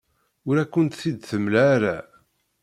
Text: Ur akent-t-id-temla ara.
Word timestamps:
Ur 0.49 0.55
akent-t-id-temla 0.63 1.61
ara. 1.75 1.97